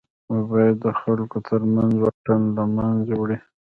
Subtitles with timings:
[0.33, 3.37] موبایل د خلکو تر منځ واټن له منځه وړي.